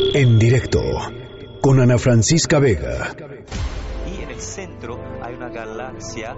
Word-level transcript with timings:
En 0.00 0.38
directo 0.38 0.80
con 1.60 1.80
Ana 1.80 1.98
Francisca 1.98 2.60
Vega. 2.60 3.16
Y 4.06 4.22
en 4.22 4.30
el 4.30 4.40
centro 4.40 4.96
hay 5.20 5.34
una 5.34 5.48
galaxia 5.48 6.36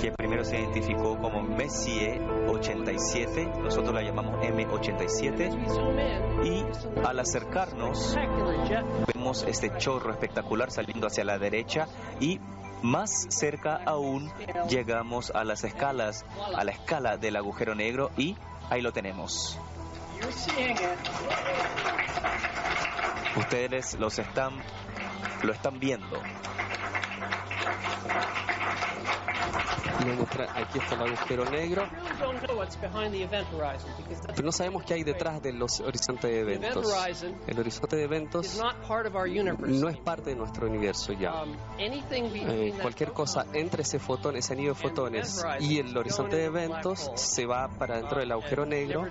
que 0.00 0.10
primero 0.12 0.42
se 0.42 0.60
identificó 0.60 1.18
como 1.18 1.42
Messier 1.42 2.18
87, 2.48 3.46
nosotros 3.62 3.94
la 3.94 4.00
llamamos 4.02 4.42
M87, 4.42 5.50
y 6.44 6.64
al 7.06 7.18
acercarnos 7.18 8.16
vemos 9.12 9.44
este 9.46 9.76
chorro 9.76 10.10
espectacular 10.12 10.70
saliendo 10.70 11.08
hacia 11.08 11.24
la 11.24 11.38
derecha 11.38 11.88
y 12.20 12.40
más 12.82 13.26
cerca 13.28 13.80
aún 13.84 14.32
llegamos 14.68 15.30
a 15.30 15.44
las 15.44 15.62
escalas, 15.64 16.24
a 16.56 16.64
la 16.64 16.72
escala 16.72 17.18
del 17.18 17.36
agujero 17.36 17.74
negro 17.74 18.12
y 18.16 18.34
ahí 18.70 18.80
lo 18.80 18.92
tenemos. 18.92 19.58
Ustedes 23.36 23.98
los 23.98 24.18
están 24.18 24.62
lo 25.42 25.52
están 25.52 25.78
viendo. 25.78 26.22
Aquí 30.54 30.78
está 30.78 30.94
el 30.94 31.02
agujero 31.02 31.44
negro. 31.46 31.88
Pero 34.26 34.42
no 34.42 34.52
sabemos 34.52 34.84
qué 34.84 34.94
hay 34.94 35.04
detrás 35.04 35.42
del 35.42 35.62
horizonte 35.62 36.28
de 36.28 36.40
eventos. 36.40 36.92
El 37.46 37.58
horizonte 37.58 37.96
de 37.96 38.04
eventos 38.04 38.60
no 39.66 39.88
es 39.88 39.98
parte 39.98 40.30
de 40.30 40.36
nuestro 40.36 40.66
universo 40.66 41.12
ya. 41.12 41.42
Um, 41.42 41.56
eh, 41.78 42.74
cualquier 42.80 43.12
cosa 43.12 43.46
entre 43.52 43.82
ese 43.82 43.98
fotón, 43.98 44.36
ese 44.36 44.52
anillo 44.52 44.70
de 44.70 44.80
fotones 44.80 45.44
y 45.60 45.78
el 45.78 45.96
horizonte 45.96 46.36
de 46.36 46.44
eventos 46.44 47.10
se 47.14 47.46
va 47.46 47.68
para 47.68 47.96
dentro 47.96 48.20
del 48.20 48.32
agujero 48.32 48.66
negro 48.66 49.06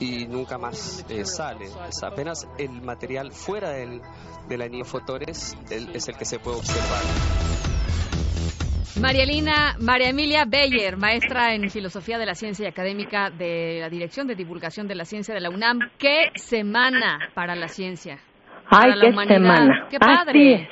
y 0.00 0.26
nunca 0.26 0.58
más 0.58 1.04
eh, 1.08 1.24
sale. 1.24 1.68
apenas 2.02 2.46
el 2.58 2.82
material 2.82 3.32
fuera 3.32 3.70
del, 3.70 4.00
del 4.48 4.62
anillo 4.62 4.84
de 4.84 4.90
fotones 4.90 5.56
es 5.70 6.08
el 6.08 6.16
que 6.16 6.24
se 6.24 6.38
puede 6.38 6.58
observar. 6.58 7.57
María 8.96 9.24
María 9.80 10.08
Emilia 10.08 10.44
Beyer, 10.44 10.96
maestra 10.96 11.54
en 11.54 11.70
Filosofía 11.70 12.18
de 12.18 12.26
la 12.26 12.34
Ciencia 12.34 12.64
y 12.64 12.68
académica 12.68 13.30
de 13.30 13.78
la 13.80 13.88
Dirección 13.88 14.26
de 14.26 14.34
Divulgación 14.34 14.88
de 14.88 14.94
la 14.94 15.04
Ciencia 15.04 15.34
de 15.34 15.40
la 15.40 15.50
UNAM. 15.50 15.78
¿Qué 15.98 16.30
semana 16.34 17.30
para 17.34 17.54
la 17.54 17.68
ciencia? 17.68 18.18
Ay, 18.70 18.92
qué 19.00 19.12
semana. 19.12 19.86
Qué 19.90 19.98
padre. 19.98 20.68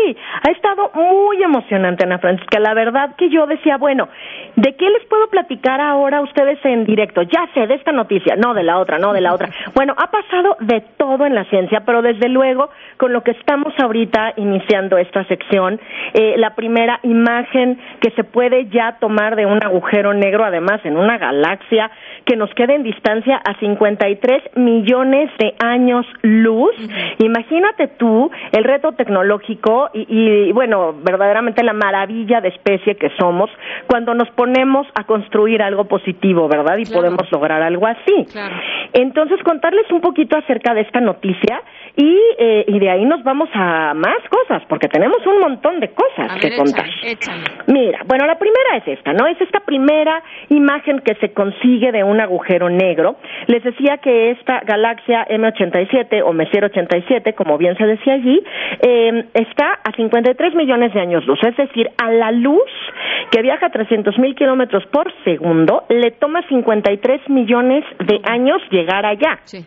Sí, 0.00 0.16
ha 0.42 0.50
estado 0.50 0.90
muy 0.94 1.42
emocionante, 1.42 2.04
Ana 2.04 2.18
Francisca. 2.18 2.58
La 2.58 2.74
verdad 2.74 3.16
que 3.16 3.28
yo 3.28 3.46
decía, 3.46 3.76
bueno, 3.76 4.08
¿de 4.56 4.74
qué 4.76 4.88
les 4.88 5.04
puedo 5.06 5.28
platicar 5.28 5.80
ahora 5.80 6.18
a 6.18 6.20
ustedes 6.22 6.58
en 6.64 6.84
directo? 6.84 7.22
Ya 7.22 7.48
sé, 7.54 7.66
de 7.66 7.74
esta 7.74 7.92
noticia, 7.92 8.36
no 8.36 8.54
de 8.54 8.62
la 8.62 8.78
otra, 8.78 8.98
no 8.98 9.12
de 9.12 9.20
la 9.20 9.34
otra. 9.34 9.48
Bueno, 9.74 9.94
ha 9.96 10.10
pasado 10.10 10.56
de 10.60 10.82
todo 10.98 11.24
en 11.24 11.34
la 11.34 11.44
ciencia, 11.44 11.82
pero 11.86 12.02
desde 12.02 12.28
luego, 12.28 12.70
con 12.98 13.12
lo 13.12 13.22
que 13.22 13.30
estamos 13.30 13.72
ahorita 13.78 14.34
iniciando 14.36 14.98
esta 14.98 15.24
sección, 15.24 15.80
eh, 16.12 16.34
la 16.36 16.54
primera 16.54 16.98
imagen 17.02 17.80
que 18.00 18.10
se 18.10 18.24
puede 18.24 18.66
ya 18.68 18.96
tomar 19.00 19.36
de 19.36 19.46
un 19.46 19.64
agujero 19.64 20.12
negro, 20.12 20.44
además 20.44 20.80
en 20.84 20.96
una 20.96 21.18
galaxia 21.18 21.90
que 22.24 22.36
nos 22.36 22.52
queda 22.54 22.74
en 22.74 22.82
distancia 22.82 23.36
a 23.36 23.58
53 23.58 24.56
millones 24.56 25.30
de 25.38 25.54
años 25.64 26.06
luz. 26.22 26.74
Imagínate 27.18 27.88
tú 27.88 28.30
el 28.52 28.64
reto 28.64 28.92
tecnológico 28.92 29.90
y, 29.92 30.52
bueno, 30.52 30.94
verdaderamente 31.02 31.62
la 31.62 31.72
maravilla 31.72 32.40
de 32.40 32.48
especie 32.48 32.96
que 32.96 33.10
somos 33.18 33.50
cuando 33.86 34.14
nos 34.14 34.28
ponemos 34.30 34.86
a 34.94 35.04
construir 35.04 35.62
algo 35.62 35.84
positivo, 35.84 36.48
¿verdad? 36.48 36.78
Y 36.78 36.86
podemos 36.86 37.30
lograr 37.30 37.62
algo 37.62 37.86
así. 37.86 38.26
Entonces, 38.92 39.42
contarles 39.42 39.90
un 39.90 40.00
poquito 40.00 40.36
acerca 40.36 40.74
de 40.74 40.82
esta 40.82 41.00
noticia 41.00 41.62
y, 41.96 42.16
eh, 42.38 42.64
y 42.68 42.78
de 42.78 42.90
ahí 42.90 43.04
nos 43.04 43.22
vamos 43.24 43.48
a 43.52 43.94
más 43.94 44.18
cosas, 44.28 44.62
porque 44.68 44.88
tenemos 44.88 45.24
un 45.26 45.40
montón 45.40 45.80
de 45.80 45.90
cosas 45.90 46.38
que 46.40 46.56
contar. 46.56 46.86
Mira, 47.66 48.00
bueno, 48.06 48.26
la 48.26 48.38
primera 48.38 48.76
es 48.76 48.88
esta, 48.88 49.12
¿no? 49.12 49.26
Es 49.26 49.40
esta 49.40 49.60
primera 49.60 50.22
imagen 50.48 51.00
que 51.00 51.14
se 51.16 51.32
consigue 51.32 51.92
de 51.92 52.04
un 52.04 52.20
agujero 52.20 52.68
negro. 52.68 53.16
Les 53.46 53.62
decía 53.62 53.98
que 53.98 54.30
esta 54.30 54.60
galaxia 54.60 55.26
M87 55.28 56.22
o 56.24 56.32
Messier 56.32 56.64
87, 56.64 57.34
como 57.34 57.58
bien 57.58 57.76
se 57.76 57.86
decía 57.86 58.14
allí, 58.14 58.42
eh, 58.82 59.24
está 59.34 59.80
a 59.84 59.92
53 59.92 60.54
millones 60.54 60.94
de 60.94 61.00
años 61.00 61.26
luz, 61.26 61.38
es 61.42 61.56
decir, 61.56 61.90
a 61.98 62.10
la 62.10 62.30
luz 62.30 62.70
que 63.30 63.42
viaja 63.42 63.66
a 63.66 63.70
300 63.70 64.18
mil 64.18 64.34
kilómetros 64.34 64.84
por 64.86 65.12
segundo, 65.24 65.84
le 65.88 66.10
toma 66.12 66.42
53 66.48 67.28
millones 67.28 67.84
de 68.00 68.20
años 68.24 68.60
llegar 68.80 69.04
allá. 69.06 69.38
Sí. 69.44 69.64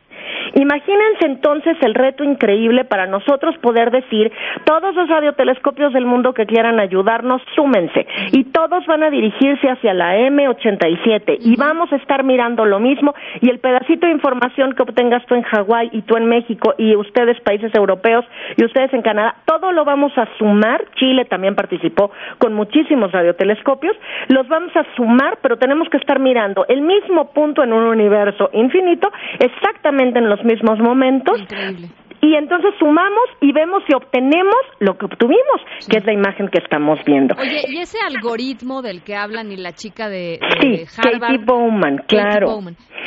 Imagínense 0.56 1.26
entonces 1.26 1.78
el 1.82 1.94
reto 1.94 2.24
increíble 2.24 2.86
para 2.86 3.08
nosotros 3.08 3.58
poder 3.60 3.92
decir, 3.92 4.32
todos 4.66 4.96
los 4.96 5.10
radiotelescopios 5.10 5.94
del 5.94 6.06
mundo 6.06 6.34
que 6.34 6.46
quieran 6.46 6.80
ayudarnos, 6.80 7.42
súmense. 7.56 8.06
Y 8.32 8.46
todos 8.46 8.86
van 8.86 9.04
a 9.04 9.10
dirigirse 9.10 9.70
hacia 9.70 9.94
la 9.94 10.18
M87 10.18 11.38
y 11.40 11.56
vamos 11.56 11.92
a 11.92 11.96
estar 11.98 12.24
mirando 12.24 12.66
lo 12.66 12.80
mismo 12.80 13.14
y 13.42 13.50
el 13.50 13.60
pedacito 13.60 14.06
de 14.06 14.14
información 14.14 14.74
que 14.74 14.84
obtengas 14.84 15.26
tú 15.26 15.36
en 15.36 15.44
Hawái 15.44 15.90
y 15.92 16.02
tú 16.04 16.18
en 16.18 16.26
México 16.26 16.74
y 16.78 16.96
ustedes 16.96 17.40
países 17.42 17.74
europeos 17.76 18.26
y 18.58 18.66
ustedes 18.66 18.94
en 18.94 19.02
Canadá, 19.02 19.36
todo 19.46 19.72
lo 19.72 19.86
vamos 19.86 20.16
a 20.18 20.28
sumar. 20.38 20.86
Chile 20.96 21.26
también 21.26 21.56
participó 21.56 22.12
con 22.38 22.54
muchísimos 22.54 23.12
radiotelescopios. 23.12 23.96
Los 24.28 24.48
vamos 24.48 24.76
a 24.76 24.86
sumar, 24.96 25.38
pero 25.42 25.58
tenemos 25.58 25.90
que 25.90 25.98
estar 25.98 26.20
mirando 26.20 26.66
el 26.68 26.82
mismo 26.82 27.32
punto 27.32 27.64
en 27.64 27.74
un 27.74 27.84
universo 27.84 28.50
infinito 28.54 29.12
exactamente 29.40 30.13
en 30.18 30.30
los 30.30 30.44
mismos 30.44 30.80
momentos. 30.80 31.40
Y 32.22 32.36
entonces 32.36 32.74
sumamos 32.80 33.26
y 33.42 33.52
vemos 33.52 33.84
si 33.86 33.94
obtenemos 33.94 34.56
lo 34.80 34.98
que 34.98 35.06
obtuvimos, 35.08 35.62
que 35.90 35.98
es 35.98 36.06
la 36.06 36.14
imagen 36.14 36.48
que 36.48 36.60
estamos 36.64 36.98
viendo. 37.06 37.36
Oye, 37.38 37.64
¿y 37.68 37.80
ese 37.80 37.98
algoritmo 38.00 38.82
del 38.82 39.04
que 39.04 39.14
hablan 39.14 39.52
y 39.52 39.58
la 39.58 39.74
chica 39.74 40.08
de, 40.08 40.40
sí, 40.62 40.86
Katie 41.02 41.44
Bowman, 41.46 41.98
claro. 42.08 42.60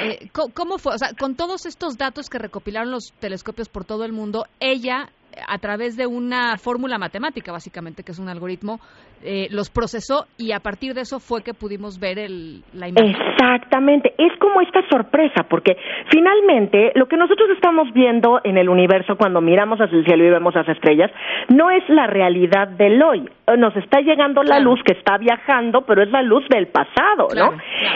Eh, 0.03 0.28
¿Cómo 0.53 0.77
fue? 0.77 0.95
O 0.95 0.99
sea, 0.99 1.09
con 1.19 1.34
todos 1.34 1.65
estos 1.65 1.97
datos 1.97 2.28
que 2.28 2.39
recopilaron 2.39 2.91
los 2.91 3.15
telescopios 3.19 3.71
por 3.71 3.87
todo 3.87 4.05
el 4.05 4.12
mundo, 4.12 4.45
ella 4.61 5.09
a 5.49 5.59
través 5.59 5.97
de 5.97 6.06
una 6.06 6.56
fórmula 6.59 6.99
matemática, 6.99 7.53
básicamente, 7.53 8.03
que 8.03 8.12
es 8.12 8.19
un 8.19 8.28
algoritmo, 8.28 8.81
eh, 9.22 9.49
los 9.50 9.71
procesó 9.71 10.27
y 10.38 10.53
a 10.53 10.60
partir 10.60 10.94
de 10.94 11.00
eso 11.00 11.19
fue 11.21 11.43
que 11.43 11.54
pudimos 11.54 11.99
ver 11.99 12.19
el, 12.19 12.62
la 12.72 12.88
imagen. 12.88 13.16
Exactamente, 13.16 14.15
es 14.19 14.32
como 14.38 14.60
esta 14.60 14.87
sorpresa, 14.88 15.44
porque 15.49 15.77
finalmente 16.10 16.93
lo 16.94 17.06
que 17.06 17.16
nosotros 17.16 17.49
estamos 17.54 17.93
viendo 17.93 18.41
en 18.44 18.59
el 18.59 18.69
universo 18.69 19.16
cuando 19.16 19.41
miramos 19.41 19.78
hacia 19.81 19.99
el 19.99 20.04
cielo 20.04 20.25
y 20.25 20.31
vemos 20.31 20.54
las 20.54 20.69
estrellas, 20.69 21.10
no 21.49 21.71
es 21.71 21.82
la 21.88 22.06
realidad 22.06 22.69
del 22.69 23.03
hoy. 23.03 23.28
Nos 23.59 23.77
está 23.77 24.00
llegando 24.00 24.43
la 24.43 24.59
luz 24.59 24.81
que 24.84 24.93
está 24.93 25.19
viajando, 25.19 25.83
pero 25.83 26.03
es 26.03 26.10
la 26.10 26.22
luz 26.22 26.44
del 26.48 26.66
pasado, 26.66 27.28
¿no? 27.34 27.53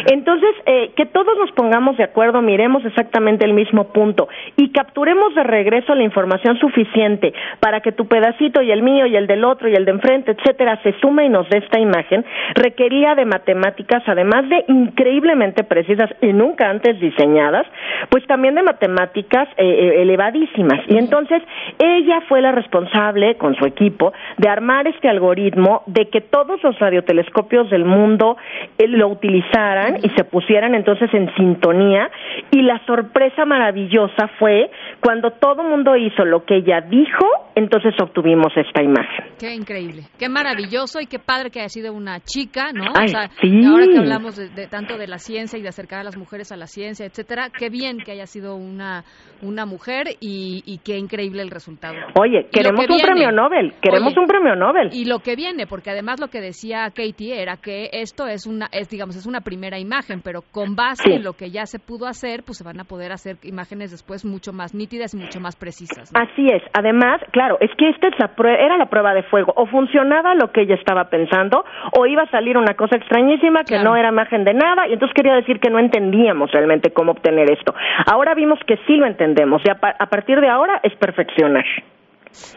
Entonces, 0.07 0.51
eh, 0.67 0.93
que 0.97 1.07
todos 1.07 1.37
nos 1.39 1.51
pongamos 1.53 1.97
de 1.97 2.05
acuerdo, 2.05 2.41
miremos 2.41 2.85
exactamente 2.85 3.45
el 3.45 3.53
mismo 3.53 3.93
punto 3.93 4.29
y 4.57 4.71
capturemos 4.71 5.35
de 5.35 5.43
regreso 5.43 5.95
la 5.95 6.05
información 6.05 6.57
suficiente 6.59 7.33
para 7.59 7.81
que 7.81 7.93
tu 7.93 8.07
pedacito 8.07 8.63
y 8.63 8.71
el 8.71 8.83
mío 8.83 9.07
y 9.07 9.17
el 9.17 9.27
del 9.27 9.45
otro 9.45 9.69
y 9.69 9.75
el 9.75 9.85
de 9.85 9.91
enfrente, 9.91 10.33
etcétera, 10.33 10.81
se 10.83 10.93
sume 11.01 11.20
y 11.23 11.29
nos 11.29 11.49
dé 11.49 11.59
esta 11.59 11.79
imagen, 11.79 12.25
requería 12.55 13.15
de 13.15 13.25
matemáticas, 13.25 14.03
además 14.07 14.49
de 14.49 14.65
increíblemente 14.69 15.65
precisas 15.65 16.11
y 16.21 16.33
nunca 16.33 16.69
antes 16.69 17.01
diseñadas, 17.01 17.67
pues 18.11 18.27
también 18.27 18.55
de 18.55 18.63
matemáticas 18.63 19.49
eh, 19.57 19.65
eh, 19.65 20.03
elevadísimas. 20.03 20.81
Y 20.89 20.97
entonces 20.97 21.43
ella 21.79 22.21
fue 22.29 22.41
la 22.41 22.53
responsable, 22.53 23.37
con 23.37 23.55
su 23.55 23.67
equipo, 23.67 24.13
de 24.39 24.49
armar 24.49 24.87
este 24.87 25.09
algoritmo 25.09 25.83
de 25.87 26.09
que 26.09 26.21
todos 26.21 26.63
los 26.63 26.79
radiotelescopios 26.79 27.71
del 27.71 27.85
mundo 27.85 28.37
eh, 28.79 28.87
lo 28.89 29.09
utilizaran 29.09 29.99
y 30.03 30.09
se 30.11 30.25
pusieran 30.25 30.75
entonces 30.75 31.13
en 31.13 31.35
sintonía. 31.35 32.11
Y 32.51 32.63
la 32.63 32.85
sorpresa 32.87 33.45
maravillosa 33.45 34.29
fue 34.39 34.71
cuando 35.01 35.33
todo 35.33 35.63
mundo 35.63 35.97
hizo 35.97 36.25
lo 36.25 36.45
que 36.45 36.57
ella 36.57 36.81
dijo, 36.83 37.27
entonces 37.55 37.95
obtuvimos 38.01 38.53
esta 38.57 38.83
imagen. 38.83 39.25
Qué 39.39 39.55
increíble, 39.55 40.03
qué 40.19 40.29
maravilloso 40.29 41.00
y 41.01 41.07
qué 41.07 41.19
padre 41.19 41.51
que 41.51 41.61
haya 41.61 41.69
sido 41.69 41.93
una 41.93 42.21
chica, 42.21 42.73
¿no? 42.73 42.93
o 42.93 43.09
sea, 43.09 43.31
Ahora 43.71 43.87
que 43.87 43.99
hablamos 43.99 44.37
de, 44.37 44.67
tanto 44.67 44.97
de 44.97 45.07
la 45.07 45.19
ciencia 45.19 45.59
y 45.59 45.63
de 45.63 45.69
acercar 45.69 46.01
a 46.01 46.05
las 46.05 46.17
mujeres 46.17 46.53
a 46.53 46.57
la 46.57 46.67
ciencia, 46.67 47.07
etcétera, 47.07 47.51
qué 47.57 47.71
bien 47.71 47.99
que 47.99 48.13
haya 48.13 48.27
sido 48.27 48.57
una 48.57 49.05
una 49.43 49.67
mujer 49.67 50.07
y, 50.21 50.79
qué 50.85 50.99
increíble 50.99 51.43
el 51.43 51.51
resultado. 51.51 51.95
Oye, 52.21 52.49
queremos 52.53 52.87
un 52.89 52.99
premio 52.99 53.31
Nobel, 53.31 53.73
queremos 53.81 54.17
un 54.17 54.27
premio 54.27 54.55
Nobel. 54.55 54.91
Y 54.93 55.05
lo 55.05 55.21
que 55.21 55.37
viene, 55.37 55.67
porque 55.67 55.91
además 55.91 56.21
lo 56.21 56.29
que 56.29 56.41
decía 56.41 56.91
Katie 56.91 57.41
era 57.41 57.57
que 57.57 57.89
esto 57.93 58.27
es 58.27 58.47
una, 58.47 58.69
es 58.73 58.89
digamos, 58.89 59.17
es 59.17 59.27
una 59.27 59.41
primera 59.41 59.79
imagen, 59.79 60.21
pero 60.23 60.43
con 60.53 60.77
base 60.77 61.15
en 61.15 61.23
lo 61.23 61.35
que 61.35 61.51
ya 61.51 61.67
se 61.67 61.79
pudo 61.79 62.07
hacer, 62.07 62.43
pues 62.45 62.59
se 62.59 62.65
van 62.65 62.81
a 62.81 62.85
poder 62.85 63.13
hacer 63.13 63.37
imágenes 63.43 63.91
después 63.91 64.25
mucho 64.25 64.53
más 64.53 64.75
nítidas 64.75 65.15
y 65.15 65.19
mucho 65.19 65.41
más 65.41 65.57
precisas. 65.57 66.11
Así 66.15 66.47
es. 66.47 66.63
Además, 66.73 67.21
claro, 67.33 67.57
es 67.61 67.71
que 67.77 67.91
esta 67.91 68.09
es 68.09 68.15
la 68.19 68.31
era 68.41 68.77
la 68.79 68.87
prueba 68.87 69.15
de 69.15 69.23
fuego. 69.25 69.53
O 69.57 69.67
funcionaba 69.67 70.35
lo 70.35 70.51
que 70.53 70.63
ella 70.63 70.75
estaba 70.75 70.90
pensando, 71.09 71.65
o 71.97 72.07
iba 72.07 72.23
a 72.23 72.31
salir 72.31 72.57
una 72.57 72.75
cosa 72.75 72.97
extrañísima 72.97 73.65
que 73.65 73.79
no 73.79 73.97
era 73.97 74.09
imagen 74.09 74.45
de 74.45 74.55
nada, 74.55 74.89
y 74.89 74.93
entonces 74.93 75.15
quería 75.15 75.35
decir 75.35 75.61
que 75.61 75.71
no 75.71 75.79
entendíamos 75.79 76.51
realmente 76.53 76.93
cómo 76.93 77.13
obtener 77.13 77.51
esto. 77.51 77.75
Ahora 78.07 78.35
vimos 78.35 78.59
que 78.67 78.79
sí 78.87 78.97
lo 78.97 79.07
entendemos, 79.07 79.63
y 79.65 79.71
a 79.71 80.07
partir 80.07 80.41
de 80.41 80.49
ahora 80.49 80.81
es 80.83 80.95
perfeccionar. 80.97 81.65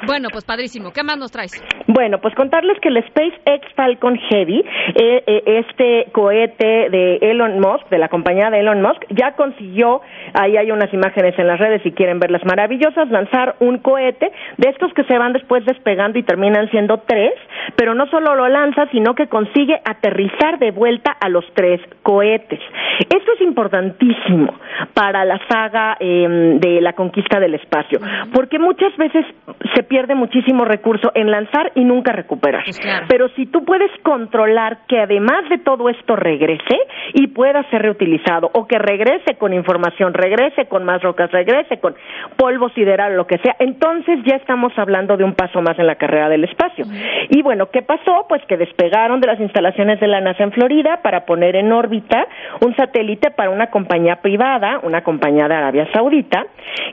Bueno, 0.06 0.30
pues 0.31 0.44
padrísimo. 0.46 0.92
¿Qué 0.92 1.04
más 1.04 1.18
nos 1.18 1.31
traes? 1.31 1.52
Bueno, 1.88 2.20
pues 2.20 2.36
contarles 2.36 2.80
que 2.80 2.90
el 2.90 3.04
SpaceX 3.08 3.74
Falcon 3.75 4.18
Heavy, 4.30 4.60
eh, 4.96 5.24
eh, 5.25 5.44
este 5.46 6.12
cohete 6.12 6.90
de 6.90 7.18
Elon 7.22 7.60
Musk, 7.60 7.90
de 7.90 7.98
la 7.98 8.10
compañía 8.10 8.50
de 8.50 8.60
Elon 8.60 8.81
Musk, 8.81 9.04
ya 9.10 9.34
consiguió, 9.36 10.02
ahí 10.34 10.58
hay 10.58 10.72
unas 10.72 10.94
imágenes 10.94 11.38
en 11.38 11.48
las 11.48 11.60
redes 11.60 11.81
si 11.84 11.92
quieren 11.92 12.20
verlas 12.20 12.44
maravillosas, 12.46 13.10
lanzar 13.10 13.56
un 13.60 13.78
cohete 13.80 14.31
de 14.58 14.70
estos 14.70 14.94
que 14.94 15.04
se 15.06 15.18
van 15.18 15.34
después 15.34 15.66
despegando 15.66 16.19
y 16.19 16.24
terminan 16.24 16.69
siendo 16.69 17.00
tres, 17.00 17.34
pero 17.76 17.94
no 17.94 18.08
solo 18.08 18.36
lo 18.36 18.48
lanza, 18.50 18.88
sino 18.92 19.16
que 19.16 19.28
consigue 19.28 19.80
aterrizar 19.86 20.60
de 20.60 20.72
vuelta 20.72 21.12
a 21.19 21.30
los 21.30 21.46
tres 21.54 21.81
cohetes. 22.04 22.60
Esto 23.00 23.31
es 23.36 23.42
importantísimo 23.42 24.54
para 24.94 25.26
la 25.26 25.40
saga 25.48 25.98
em, 26.00 26.60
de 26.60 26.81
la 26.81 26.94
conquista 26.94 27.40
del 27.40 27.56
espacio, 27.56 28.00
porque 28.34 28.60
muchas 28.60 28.96
veces 28.98 29.26
se 29.75 29.83
pierde 29.83 30.15
muchísimo 30.15 30.65
recurso 30.65 31.12
en 31.15 31.31
lanzar 31.31 31.71
y 31.75 31.83
nunca 31.83 32.12
recuperar. 32.12 32.63
Pues 32.63 32.80
Pero 33.07 33.30
si 33.30 33.45
tú 33.45 33.63
puedes 33.65 33.92
controlar 34.04 34.80
que 34.88 35.00
además 35.00 35.50
de 35.50 35.57
todo 35.60 35.89
esto 35.89 36.15
regrese 36.15 36.77
y 37.13 37.27
pueda 37.27 37.63
ser 37.69 37.81
reutilizado 37.81 38.50
o 38.54 38.68
que 38.68 38.77
regrese 38.77 39.36
con 39.38 39.54
información, 39.54 40.13
regrese 40.13 40.65
con 40.65 40.83
más 40.83 41.01
rocas, 41.01 41.31
regrese 41.31 41.80
con 41.80 41.95
polvo 42.38 42.69
sideral, 42.69 43.15
lo 43.15 43.27
que 43.27 43.38
sea, 43.39 43.56
entonces 43.60 44.19
ya 44.25 44.36
estamos 44.36 44.74
hablando 44.77 45.18
de 45.18 45.24
un 45.24 45.33
paso 45.33 45.62
más 45.62 45.77
en 45.80 45.88
la 45.88 45.95
carrera 45.95 46.30
del 46.30 46.44
espacio. 46.44 46.86
Y 47.30 47.42
bueno, 47.42 47.69
¿qué 47.71 47.81
pasó? 47.81 48.25
Pues 48.27 48.42
que 48.48 48.57
despegaron 48.57 49.19
de 49.21 49.27
las 49.27 49.39
instalaciones 49.39 50.00
de 50.00 50.07
la 50.07 50.21
NASA 50.21 50.44
en 50.44 50.51
Florida 50.51 51.00
para 51.01 51.25
poner 51.25 51.56
en 51.56 51.71
órbita 51.71 52.27
un 52.62 52.75
satélite 52.75 53.31
para 53.31 53.50
una 53.50 53.68
compañía 53.68 54.18
privada, 54.18 54.80
una 54.83 55.04
compañía 55.04 55.48
de 55.48 55.56
Arabia 55.56 55.88
Saudita. 55.94 56.45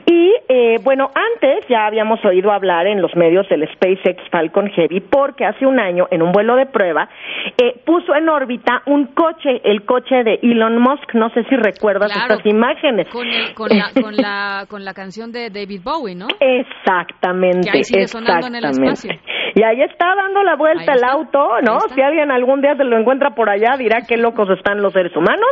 Y 0.05 0.33
eh, 0.49 0.77
bueno, 0.83 1.09
antes 1.13 1.67
ya 1.67 1.85
habíamos 1.85 2.23
oído 2.25 2.51
hablar 2.61 2.85
en 2.85 3.01
los 3.01 3.15
medios 3.15 3.49
del 3.49 3.67
SpaceX 3.73 4.21
Falcon 4.29 4.69
Heavy 4.69 4.99
porque 4.99 5.45
hace 5.45 5.65
un 5.65 5.79
año, 5.79 6.07
en 6.11 6.21
un 6.21 6.31
vuelo 6.31 6.55
de 6.55 6.67
prueba, 6.67 7.09
eh, 7.57 7.81
puso 7.85 8.13
en 8.13 8.29
órbita 8.29 8.83
un 8.85 9.07
coche, 9.07 9.61
el 9.63 9.83
coche 9.83 10.23
de 10.23 10.39
Elon 10.43 10.79
Musk. 10.79 11.15
No 11.15 11.29
sé 11.31 11.43
si 11.45 11.55
recuerdas 11.55 12.15
estas 12.15 12.45
imágenes. 12.45 13.07
Con, 13.55 13.69
la, 13.69 14.65
con, 14.67 14.85
la, 14.85 14.93
canción 14.93 15.31
de 15.31 15.49
David 15.49 15.81
Bowie, 15.83 16.15
¿no? 16.15 16.27
Exactamente. 16.39 17.69
ahí 17.71 17.83
sigue 17.83 18.07
sonando 18.07 18.47
en 18.47 18.55
el 18.55 18.65
espacio. 18.65 19.11
Y 19.53 19.63
ahí 19.63 19.81
está 19.81 20.15
dando 20.15 20.43
la 20.43 20.55
vuelta 20.55 20.93
el 20.93 21.03
auto, 21.03 21.61
¿no? 21.61 21.79
Si 21.93 22.01
alguien 22.01 22.31
algún 22.31 22.61
día 22.61 22.75
se 22.75 22.83
lo 22.83 22.97
encuentra 22.97 23.31
por 23.31 23.49
allá, 23.49 23.75
dirá 23.77 24.01
qué 24.07 24.17
locos 24.17 24.49
están 24.49 24.81
los 24.81 24.93
seres 24.93 25.15
humanos. 25.15 25.49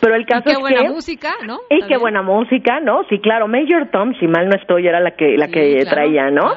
Pero 0.00 0.14
el 0.14 0.26
caso 0.26 0.42
y 0.42 0.44
qué 0.44 0.52
es 0.52 0.60
buena 0.60 0.82
música, 0.84 1.34
¿no? 1.46 1.58
Y 1.70 1.82
qué 1.86 1.96
buena 1.96 2.22
música, 2.22 2.80
¿no? 2.80 3.04
Sí, 3.08 3.18
claro. 3.20 3.46
Major 3.48 3.88
Tom, 3.90 4.14
si 4.18 4.26
mal 4.26 4.48
no 4.48 4.56
estoy, 4.56 4.86
era 4.86 5.00
la 5.00 5.12
que 5.12 5.36
la 5.36 5.48
que 5.48 5.84
traía, 5.88 6.30
¿no? 6.30 6.52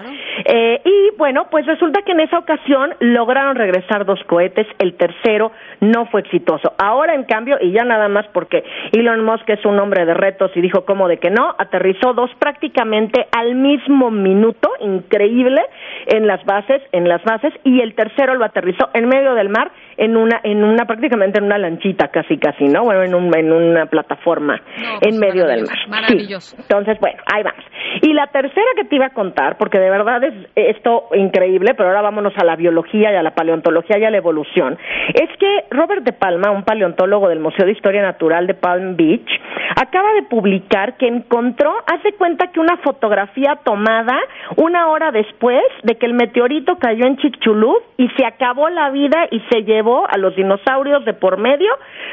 Eh, 0.46 0.82
y 0.84 1.18
bueno, 1.18 1.48
pues 1.50 1.66
resulta 1.66 2.02
que 2.04 2.12
en 2.12 2.22
esa 2.22 2.38
ocasión 2.38 2.94
lograron 3.00 3.56
regresar 3.56 4.06
dos 4.06 4.20
cohetes, 4.28 4.68
el 4.80 4.96
tercero 4.96 5.52
no 5.82 6.06
fue 6.08 6.22
exitoso. 6.22 6.74
Ahora, 6.78 7.16
en 7.16 7.24
cambio, 7.24 7.58
y 7.62 7.72
ya 7.72 7.84
nada 7.84 8.08
más 8.08 8.26
porque 8.34 8.64
Elon 8.92 9.24
Musk 9.24 9.50
es 9.50 9.66
un 9.66 9.80
hombre 9.80 10.06
de 10.06 10.14
retos 10.14 10.52
y 10.56 10.62
dijo 10.62 10.86
cómo 10.86 11.08
de 11.08 11.18
que 11.18 11.30
no, 11.30 11.56
aterrizó 11.58 12.14
dos 12.14 12.30
prácticamente 12.40 13.28
al 13.32 13.56
mismo 13.56 14.12
minuto, 14.12 14.70
increíble, 14.82 15.62
en 16.08 16.28
las 16.28 16.44
bases, 16.46 16.82
en 16.92 17.08
las 17.08 17.24
bases, 17.24 17.54
y 17.64 17.82
el 17.82 17.96
tercero 17.96 18.36
lo 18.36 18.46
aterrizó 18.46 18.90
en 18.94 19.08
medio 19.08 19.34
del 19.34 19.50
mar, 19.50 19.72
en 19.98 20.16
una, 20.16 20.40
en 20.44 20.64
una, 20.64 20.86
prácticamente 20.86 21.40
en 21.40 21.46
una 21.46 21.58
lanchita, 21.58 22.10
casi, 22.10 22.38
casi, 22.38 22.66
¿no? 22.66 22.84
Bueno, 22.84 23.04
en, 23.04 23.16
un, 23.16 23.36
en 23.36 23.52
una 23.52 23.88
plataforma, 23.88 24.62
pues 25.00 25.14
en 25.14 25.20
medio 25.20 25.46
del 25.46 25.62
mar. 25.62 25.78
Maravilloso. 25.88 26.56
Entonces, 26.60 26.98
bueno, 27.00 27.22
ahí 27.26 27.44
vamos. 27.44 27.64
Y 28.02 28.14
la 28.14 28.28
tercera 28.28 28.68
que 28.76 28.86
te 28.86 28.96
iba 28.96 29.08
a 29.08 29.14
contar, 29.14 29.58
porque 29.58 29.80
de 29.80 29.90
verdad 29.90 30.24
es 30.24 30.34
esto 30.56 31.06
increíble, 31.14 31.74
pero 31.76 31.90
ahora 31.90 32.02
vámonos 32.02 32.34
a 32.38 32.44
la 32.44 32.56
biología 32.56 33.12
y 33.12 33.16
a 33.16 33.24
la 33.24 33.36
paleontología 33.36 33.98
y 33.98 34.06
a 34.06 34.12
la 34.12 34.18
evolución, 34.18 34.78
es 35.14 35.30
que 35.38 35.66
Robert 35.72 36.04
de 36.04 36.14
Palma, 36.14 36.52
un 36.52 36.64
paleontólogo 36.64 37.30
del 37.30 37.40
Museo 37.40 37.66
de 37.66 37.72
Historia 37.72 38.02
Natural 38.02 38.48
de 38.48 38.54
Palm 38.54 38.96
Beach, 38.96 39.30
acaba 39.76 40.14
de 40.14 40.24
publicar 40.24 40.98
que 40.98 41.08
encontró, 41.08 41.74
hace 41.88 42.14
cuenta 42.14 42.48
que 42.52 42.60
una 42.60 42.78
fotografía 42.78 43.58
tomada 43.64 44.18
una 44.56 44.88
hora 44.88 45.12
después 45.12 45.64
de 45.84 45.96
que 45.96 46.06
el 46.06 46.14
meteorito 46.14 46.78
cayó 46.78 47.06
en 47.06 47.18
Chicxulub 47.18 47.82
y 47.98 48.10
se 48.10 48.26
acabó 48.26 48.70
la 48.70 48.90
vida 48.90 49.28
y 49.32 49.42
se 49.52 49.64
llevó 49.64 50.08
a 50.10 50.18
los 50.18 50.36
dinosaurios 50.36 51.06
de 51.06 51.14
por 51.14 51.38
medio 51.38 51.72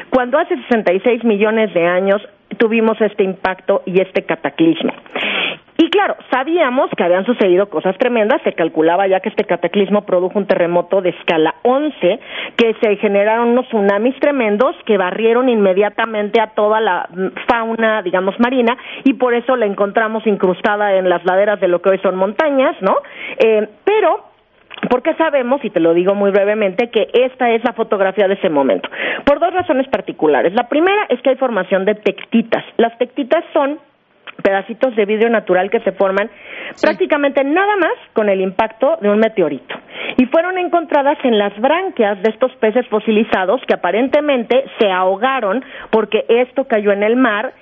cuando 0.09 0.37
hace 0.37 0.55
66 0.69 1.23
millones 1.23 1.73
de 1.73 1.85
años 1.85 2.21
tuvimos 2.57 2.99
este 3.01 3.23
impacto 3.23 3.81
y 3.85 3.99
este 3.99 4.23
cataclismo. 4.23 4.93
Y 5.77 5.89
claro, 5.89 6.15
sabíamos 6.31 6.89
que 6.95 7.03
habían 7.03 7.25
sucedido 7.25 7.69
cosas 7.69 7.97
tremendas, 7.97 8.41
se 8.43 8.53
calculaba 8.53 9.07
ya 9.07 9.19
que 9.19 9.29
este 9.29 9.43
cataclismo 9.43 10.05
produjo 10.05 10.39
un 10.39 10.47
terremoto 10.47 11.01
de 11.01 11.09
escala 11.09 11.55
11, 11.63 12.19
que 12.55 12.75
se 12.81 12.95
generaron 12.97 13.49
unos 13.49 13.67
tsunamis 13.67 14.17
tremendos 14.19 14.75
que 14.85 14.97
barrieron 14.97 15.49
inmediatamente 15.49 16.39
a 16.39 16.47
toda 16.47 16.79
la 16.79 17.09
mm, 17.09 17.27
fauna, 17.47 18.01
digamos, 18.03 18.39
marina, 18.39 18.77
y 19.03 19.13
por 19.13 19.33
eso 19.33 19.57
la 19.57 19.65
encontramos 19.65 20.25
incrustada 20.25 20.95
en 20.95 21.09
las 21.09 21.25
laderas 21.25 21.59
de 21.59 21.67
lo 21.67 21.81
que 21.81 21.89
hoy 21.89 21.99
son 21.99 22.15
montañas, 22.15 22.75
¿no? 22.81 22.95
Eh, 23.37 23.67
pero 23.83 24.23
porque 24.89 25.13
sabemos, 25.15 25.63
y 25.63 25.69
te 25.69 25.79
lo 25.79 25.93
digo 25.93 26.15
muy 26.15 26.31
brevemente, 26.31 26.89
que 26.89 27.09
esta 27.13 27.49
es 27.51 27.63
la 27.63 27.73
fotografía 27.73 28.27
de 28.27 28.35
ese 28.35 28.49
momento, 28.49 28.89
por 29.25 29.39
dos 29.39 29.53
razones 29.53 29.87
particulares. 29.87 30.53
La 30.53 30.67
primera 30.69 31.05
es 31.09 31.21
que 31.21 31.31
hay 31.31 31.35
formación 31.37 31.85
de 31.85 31.95
tectitas. 31.95 32.63
Las 32.77 32.97
tectitas 32.97 33.43
son 33.53 33.79
pedacitos 34.41 34.95
de 34.95 35.05
vidrio 35.05 35.29
natural 35.29 35.69
que 35.69 35.79
se 35.81 35.91
forman 35.93 36.29
prácticamente 36.81 37.43
nada 37.43 37.75
más 37.77 37.93
con 38.13 38.29
el 38.29 38.41
impacto 38.41 38.97
de 39.01 39.09
un 39.09 39.19
meteorito. 39.19 39.75
Y 40.17 40.25
fueron 40.27 40.57
encontradas 40.57 41.17
en 41.23 41.37
las 41.37 41.57
branquias 41.59 42.21
de 42.21 42.29
estos 42.29 42.51
peces 42.57 42.87
fosilizados 42.87 43.61
que 43.67 43.73
aparentemente 43.73 44.63
se 44.79 44.91
ahogaron 44.91 45.63
porque 45.89 46.25
esto 46.29 46.65
cayó 46.65 46.91
en 46.91 47.03
el 47.03 47.15
mar 47.15 47.53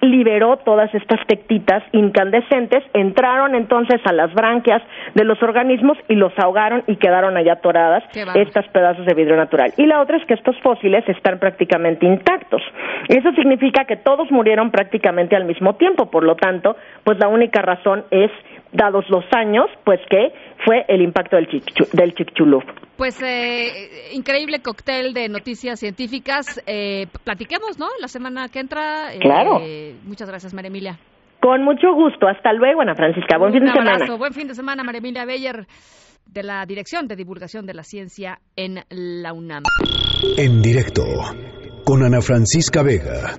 liberó 0.00 0.58
todas 0.58 0.94
estas 0.94 1.24
tectitas 1.26 1.82
incandescentes, 1.92 2.84
entraron 2.94 3.54
entonces 3.54 4.00
a 4.04 4.12
las 4.12 4.32
branquias 4.32 4.82
de 5.14 5.24
los 5.24 5.42
organismos 5.42 5.98
y 6.08 6.14
los 6.14 6.32
ahogaron 6.38 6.84
y 6.86 6.96
quedaron 6.96 7.36
allá 7.36 7.54
atoradas 7.54 8.04
estas 8.34 8.66
pedazos 8.68 9.06
de 9.06 9.14
vidrio 9.14 9.36
natural. 9.36 9.72
Y 9.76 9.86
la 9.86 10.00
otra 10.00 10.16
es 10.16 10.24
que 10.26 10.34
estos 10.34 10.58
fósiles 10.60 11.08
están 11.08 11.38
prácticamente 11.38 12.06
intactos. 12.06 12.62
Eso 13.08 13.32
significa 13.32 13.84
que 13.84 13.96
todos 13.96 14.30
murieron 14.30 14.70
prácticamente 14.70 15.36
al 15.36 15.44
mismo 15.44 15.74
tiempo, 15.74 16.10
por 16.10 16.24
lo 16.24 16.36
tanto, 16.36 16.76
pues 17.04 17.18
la 17.18 17.28
única 17.28 17.62
razón 17.62 18.04
es 18.10 18.30
dados 18.72 19.04
los 19.08 19.24
años, 19.32 19.66
pues 19.84 20.00
que 20.10 20.32
fue 20.64 20.84
el 20.88 21.02
impacto 21.02 21.36
del, 21.36 21.48
del 21.92 22.14
Chicxulub. 22.14 22.64
Pues 22.96 23.22
eh, 23.22 24.10
increíble 24.12 24.60
cóctel 24.60 25.14
de 25.14 25.28
noticias 25.28 25.78
científicas. 25.78 26.60
Eh, 26.66 27.06
platiquemos, 27.24 27.78
¿no? 27.78 27.86
La 28.00 28.08
semana 28.08 28.48
que 28.48 28.60
entra. 28.60 29.14
Eh, 29.14 29.20
claro. 29.20 29.60
muchas 30.04 30.28
gracias, 30.28 30.52
María 30.52 30.68
Emilia. 30.68 30.98
Con 31.40 31.62
mucho 31.62 31.94
gusto. 31.94 32.26
Hasta 32.26 32.52
luego, 32.52 32.80
Ana 32.80 32.94
Francisca. 32.94 33.38
Buen 33.38 33.52
fin 33.52 33.64
de 33.64 33.72
semana. 33.72 34.16
Buen 34.16 34.32
fin 34.32 34.48
de 34.48 34.54
semana, 34.54 34.82
María 34.82 34.98
Emilia 34.98 35.24
Beyer, 35.24 35.66
de 36.26 36.42
la 36.42 36.66
Dirección 36.66 37.06
de 37.06 37.14
Divulgación 37.14 37.64
de 37.66 37.74
la 37.74 37.84
Ciencia 37.84 38.40
en 38.56 38.80
la 38.90 39.32
UNAM. 39.32 39.62
En 40.36 40.60
directo, 40.60 41.04
con 41.84 42.02
Ana 42.02 42.20
Francisca 42.20 42.82
Vega. 42.82 43.38